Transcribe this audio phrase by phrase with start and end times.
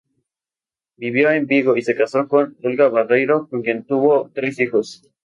[0.97, 5.03] Vivió en Vigo y se casó con Olga Barreiro con quien tuvo tres hijos.